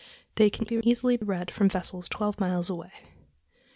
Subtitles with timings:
[0.33, 2.91] They can be easily read from vessels twelve miles away.